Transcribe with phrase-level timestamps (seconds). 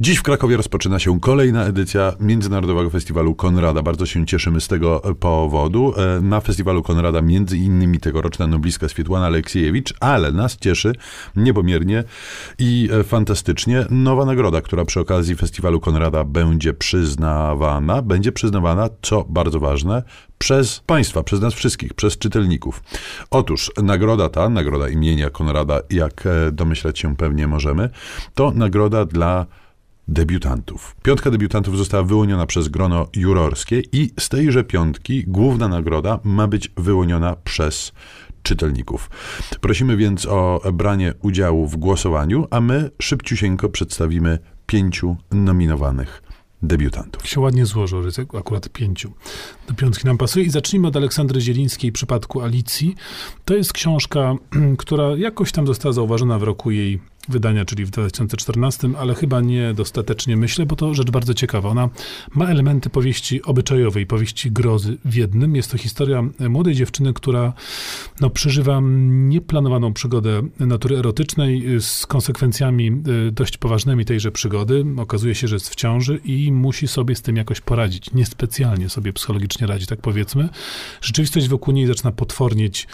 [0.00, 3.82] Dziś w Krakowie rozpoczyna się kolejna edycja Międzynarodowego Festiwalu Konrada.
[3.82, 5.94] Bardzo się cieszymy z tego powodu.
[5.96, 10.92] E, na Festiwalu Konrada między innymi tegoroczna nobliska Swietłana Aleksiejewicz, ale nas cieszy
[11.36, 12.04] niepomiernie
[12.58, 18.02] i e, fantastycznie nowa nagroda, która przy okazji Festiwalu Konrada będzie przyznawana.
[18.02, 20.02] Będzie przyznawana, co bardzo ważne,
[20.38, 22.82] przez Państwa, przez nas wszystkich, przez czytelników.
[23.30, 27.90] Otóż nagroda ta, nagroda imienia Konrada, jak e, domyślać się pewnie możemy,
[28.34, 29.46] to nagroda dla
[30.08, 30.96] debiutantów.
[31.02, 36.70] Piątka debiutantów została wyłoniona przez grono jurorskie i z tejże piątki główna nagroda ma być
[36.76, 37.92] wyłoniona przez
[38.42, 39.10] czytelników.
[39.60, 46.22] Prosimy więc o branie udziału w głosowaniu, a my szybciusieńko przedstawimy pięciu nominowanych
[46.62, 47.26] debiutantów.
[47.26, 49.12] Się ładnie złożył, że akurat pięciu.
[49.68, 50.44] Do piątki nam pasuje.
[50.44, 52.94] I zacznijmy od Aleksandry Zielińskiej przypadku Alicji.
[53.44, 54.34] To jest książka,
[54.78, 60.36] która jakoś tam została zauważona w roku jej wydania, czyli w 2014, ale chyba niedostatecznie
[60.36, 61.68] myślę, bo to rzecz bardzo ciekawa.
[61.68, 61.88] Ona
[62.34, 65.56] ma elementy powieści obyczajowej, powieści grozy w jednym.
[65.56, 67.52] Jest to historia młodej dziewczyny, która
[68.20, 74.84] no, przeżywa nieplanowaną przygodę natury erotycznej z konsekwencjami y, dość poważnymi tejże przygody.
[74.96, 78.14] Okazuje się, że jest w ciąży i musi sobie z tym jakoś poradzić.
[78.14, 80.48] Niespecjalnie sobie psychologicznie radzi, tak powiedzmy.
[81.00, 82.86] Rzeczywistość wokół niej zaczyna potwornieć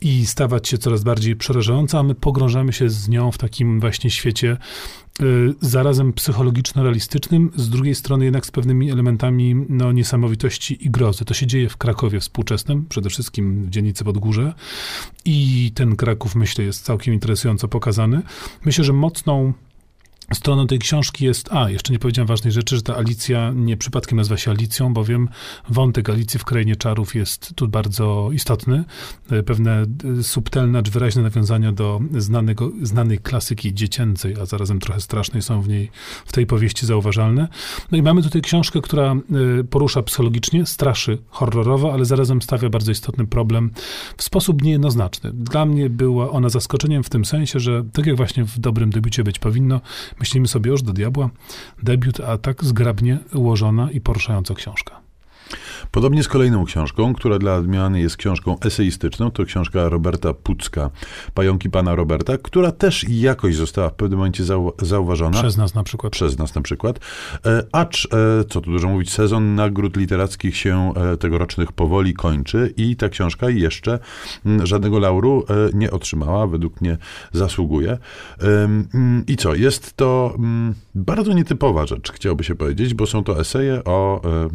[0.00, 4.10] i stawać się coraz bardziej przerażająca, a my pogrążamy się z nią w takim właśnie
[4.10, 4.56] świecie
[5.22, 11.24] y, zarazem psychologiczno-realistycznym, z drugiej strony jednak z pewnymi elementami no, niesamowitości i grozy.
[11.24, 14.54] To się dzieje w Krakowie współczesnym, przede wszystkim w dzielnicy Podgórze
[15.24, 18.22] i ten Kraków, myślę, jest całkiem interesująco pokazany.
[18.64, 19.52] Myślę, że mocną
[20.34, 24.16] Stroną tej książki jest, a jeszcze nie powiedziałem ważnej rzeczy, że ta Alicja nie przypadkiem
[24.16, 25.28] nazywa się Alicją, bowiem
[25.68, 28.84] wątek Alicji w Krainie Czarów jest tu bardzo istotny.
[29.30, 29.86] E, pewne
[30.20, 35.62] e, subtelne, czy wyraźne nawiązania do znanego, znanej klasyki dziecięcej, a zarazem trochę strasznej są
[35.62, 35.90] w niej,
[36.26, 37.48] w tej powieści zauważalne.
[37.92, 42.92] No i mamy tutaj książkę, która e, porusza psychologicznie, straszy horrorowo, ale zarazem stawia bardzo
[42.92, 43.70] istotny problem
[44.16, 45.30] w sposób niejednoznaczny.
[45.34, 49.24] Dla mnie była ona zaskoczeniem w tym sensie, że tak jak właśnie w dobrym debiucie
[49.24, 49.80] być powinno,
[50.20, 51.30] Myślimy sobie już do diabła,
[51.82, 55.00] debiut, a tak zgrabnie ułożona i poruszająca książka.
[55.90, 60.90] Podobnie z kolejną książką, która dla odmiany jest książką eseistyczną, to książka Roberta Pucka,
[61.34, 65.40] Pająki Pana Roberta, która też jakoś została w pewnym momencie zau zauważona.
[65.40, 66.12] Przez nas na przykład.
[66.12, 67.00] Przez nas na przykład.
[67.46, 72.74] E, acz, e, co tu dużo mówić, sezon nagród literackich się e, tegorocznych powoli kończy
[72.76, 73.98] i ta książka jeszcze
[74.46, 76.96] m, żadnego lauru e, nie otrzymała, według mnie
[77.32, 77.98] zasługuje.
[78.40, 83.40] M, I co, jest to m, bardzo nietypowa rzecz, chciałoby się powiedzieć, bo są to
[83.40, 84.48] eseje o e,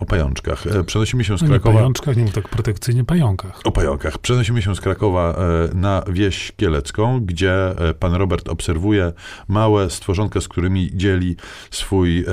[0.00, 0.66] o pajączkach.
[0.66, 1.70] E, przenosimy się z Krakowa.
[1.70, 3.60] Nie pajączkach, nie tak protekcyjnie, pająkach.
[3.64, 4.18] O pająkach.
[4.18, 9.12] Przenosimy się z Krakowa e, na wieś kielecką, gdzie e, pan Robert obserwuje
[9.48, 11.36] małe stworzonka, z którymi dzieli
[11.70, 12.24] swój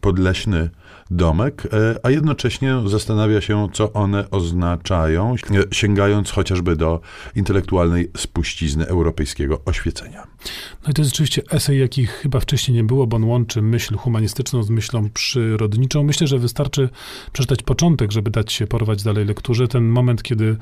[0.00, 0.70] podleśny
[1.10, 1.68] domek,
[2.02, 5.34] a jednocześnie zastanawia się, co one oznaczają,
[5.72, 7.00] sięgając chociażby do
[7.34, 10.26] intelektualnej spuścizny europejskiego oświecenia.
[10.84, 13.96] No i to jest rzeczywiście esej, jakich chyba wcześniej nie było, bo on łączy myśl
[13.96, 16.02] humanistyczną z myślą przyrodniczą.
[16.02, 16.88] Myślę, że wystarczy
[17.32, 19.68] przeczytać początek, żeby dać się porwać dalej lekturze.
[19.68, 20.56] Ten moment, kiedy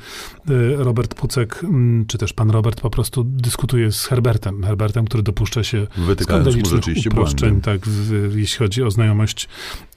[0.48, 1.64] e, Robert Pucek,
[2.08, 4.64] czy też pan Robert po prostu dyskutuje z Herbertem.
[4.64, 5.86] Herbertem, który dopuszcza się
[6.20, 9.48] skandalicznych uproszczeń, tak, w, jeśli chodzi o znajomość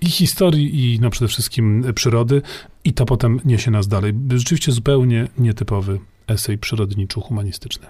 [0.02, 2.42] i historii, i no przede wszystkim przyrody.
[2.84, 4.14] I to potem niesie nas dalej.
[4.36, 7.88] Rzeczywiście zupełnie nietypowy esej przyrodniczo-humanistyczny.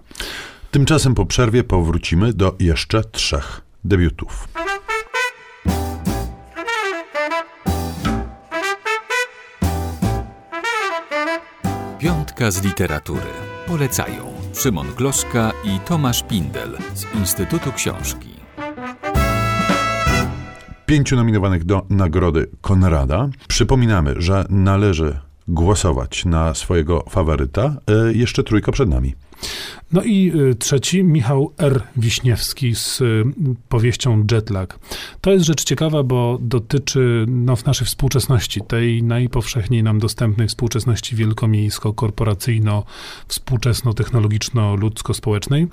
[0.72, 4.48] Tymczasem po przerwie powrócimy do jeszcze trzech debiutów.
[12.00, 13.32] Piątka z literatury.
[13.68, 18.29] Polecają Szymon Gloszka i Tomasz Pindel z Instytutu Książki.
[20.90, 23.30] Pięciu nominowanych do Nagrody Konrada.
[23.48, 27.76] Przypominamy, że należy głosować na swojego faworyta.
[27.88, 29.14] E, jeszcze trójka przed nami.
[29.92, 31.82] No i y, trzeci, Michał R.
[31.98, 33.24] Wiśniewski z y,
[33.70, 34.80] powieścią Jetlag.
[35.22, 41.16] To jest rzecz ciekawa, bo dotyczy no, w naszej współczesności, tej najpowszechniej nam dostępnej współczesności
[41.16, 42.84] wielkomiejsko-korporacyjno,
[43.28, 45.68] współczesno-technologiczno-ludzko-społecznej.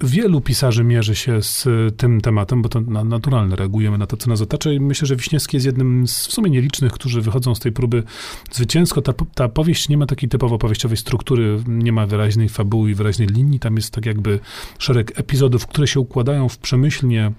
[0.00, 1.66] Wielu pisarzy mierzy się z
[1.96, 5.56] tym tematem, bo to naturalne, reagujemy na to, co nas otacza i myślę, że Wiśniewski
[5.56, 8.02] jest jednym z w sumie nielicznych, którzy wychodzą z tej próby
[8.52, 9.02] zwycięsko.
[9.02, 12.94] Ta, ta powieść nie ma takiej typowo powieściowej struktury, nie ma wyraźnej wyraźnej fabuły i
[12.94, 13.58] wyraźnej linii.
[13.60, 14.40] Tam jest tak jakby
[14.78, 17.32] szereg epizodów, które się układają w przemyślnie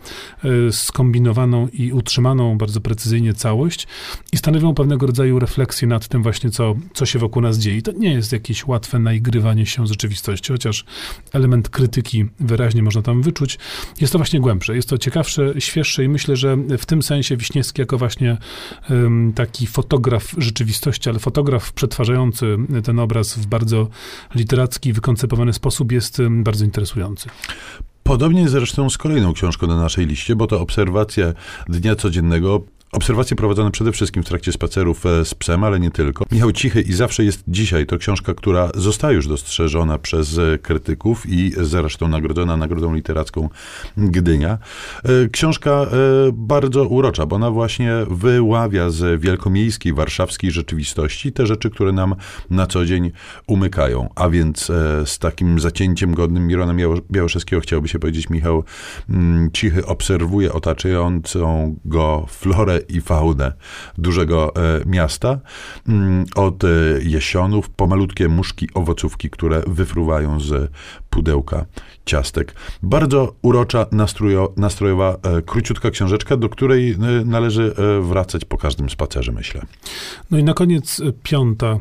[0.45, 3.87] y, skombinowaną i utrzymaną bardzo precyzyjnie całość
[4.31, 7.77] i stanowią pewnego rodzaju refleksję nad tym właśnie, co, co się wokół nas dzieje.
[7.77, 10.85] I to nie jest jakieś łatwe naigrywanie się z rzeczywistości, chociaż
[11.33, 13.59] element krytyki wyraźnie można tam wyczuć.
[14.01, 17.81] Jest to właśnie głębsze, jest to ciekawsze, świeższe i myślę, że w tym sensie Wiśniewski
[17.81, 18.37] jako właśnie
[18.89, 23.87] um, taki fotograf rzeczywistości, ale fotograf przetwarzający ten obraz w bardzo
[24.35, 27.29] literacki, wykoncypowany sposób jest bardzo interesujący.
[28.03, 31.33] Podobnie zresztą z kolejną książką na naszej liście, bo to obserwacja
[31.69, 32.61] dnia codziennego
[32.91, 36.25] Obserwacje prowadzone przede wszystkim w trakcie spacerów e, z psem, ale nie tylko.
[36.31, 41.29] Michał Cichy i Zawsze jest dzisiaj to książka, która została już dostrzeżona przez e, krytyków
[41.29, 43.49] i zresztą nagrodzona Nagrodą Literacką
[43.97, 44.57] Gdynia.
[45.03, 45.87] E, książka
[46.33, 52.15] bardzo urocza, bo ona właśnie wyławia z wielkomiejskiej, warszawskiej rzeczywistości te rzeczy, które nam
[52.49, 53.11] na co dzień
[53.47, 54.09] umykają.
[54.15, 54.71] A więc
[55.05, 56.73] z takim zacięciem godnym Mirona
[57.11, 58.63] Białoszewskiego chciałby się powiedzieć, Michał
[59.09, 63.53] mm, Cichy obserwuje otaczającą go florę i faunę
[63.97, 65.39] dużego e, miasta.
[65.87, 66.67] Mm, od e,
[67.01, 70.71] jesionów po malutkie muszki owocówki, które wyfruwają z
[71.09, 71.65] pudełka
[72.05, 72.55] ciastek.
[72.83, 76.95] Bardzo urocza, nastrojo, nastrojowa, e, króciutka książeczka, do której
[77.25, 79.61] należy wracać po każdym spacerze, myślę.
[80.31, 81.79] No i na koniec piąta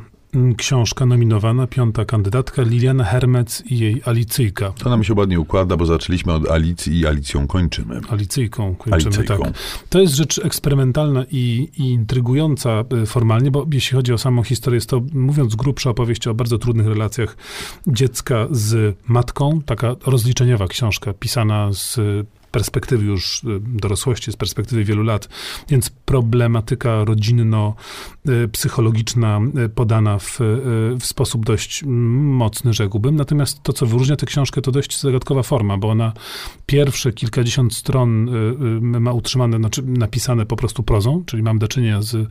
[0.56, 4.73] książka nominowana, piąta kandydatka, Liliana Hermec i jej Alicyjka.
[4.73, 8.00] To nam się ładnie układa, bo zaczęliśmy od Alicji i Alicją kończymy.
[8.11, 9.43] Alicyjką kończymy, Alicyjką.
[9.43, 9.52] tak.
[9.88, 14.76] To jest rzecz eksperymentalna i, i intrygująca y, formalnie, bo jeśli chodzi o samą historię,
[14.76, 17.37] jest to, mówiąc grubsza, opowieść o bardzo trudnych relacjach
[17.87, 22.00] dziecka z matką, taka rozliczeniowa książka, pisana z
[22.50, 25.29] perspektywy już y, dorosłości, z perspektywy wielu lat,
[25.69, 30.45] więc problematyka rodzinno-psychologiczna y, podana w, y,
[31.00, 33.17] w sposób dość mocny, rzekłbym.
[33.17, 36.12] Natomiast to, co wyróżnia tę książkę, to dość zagadkowa forma, bo ona
[36.67, 38.31] pierwsze kilkadziesiąt stron
[38.81, 42.29] ma utrzymane, znaczy napisane po prostu prozą, czyli mam do czynienia z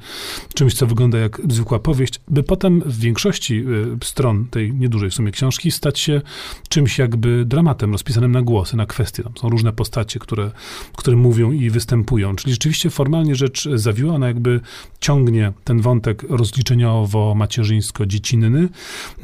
[0.53, 3.65] czymś, co wygląda jak zwykła powieść, by potem w większości
[4.03, 6.21] stron tej niedużej w sumie książki stać się
[6.69, 9.23] czymś jakby dramatem rozpisanym na głosy, na kwestie.
[9.23, 10.51] Tam są różne postacie, postacie, które,
[10.97, 12.35] które mówią i występują.
[12.35, 14.59] Czyli rzeczywiście formalnie rzecz zawiła, ona jakby
[14.99, 18.69] ciągnie ten wątek rozliczeniowo-macierzyńsko-dziecinny,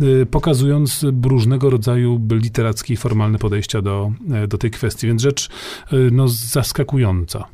[0.01, 5.07] y, pokazując różnego rodzaju literackie i formalne podejścia do, e, do tej kwestii.
[5.07, 5.50] Więc rzecz
[5.94, 7.45] y, no, zaskakująca.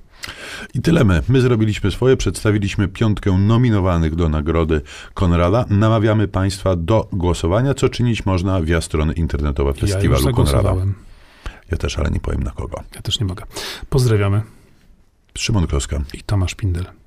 [0.73, 1.21] I tyle my.
[1.29, 4.81] My zrobiliśmy swoje, przedstawiliśmy piątkę nominowanych do nagrody
[5.13, 5.65] Konrada.
[5.69, 10.75] Namawiamy Państwa do głosowania, co czynić można via strony internetowe Festiwalu ja Konrada.
[11.71, 12.83] Ja też, ale nie powiem na kogo.
[12.95, 13.45] Ja też nie mogę.
[13.89, 14.41] Pozdrawiamy.
[15.37, 16.98] Szymon Kloska i Tomasz Pindel.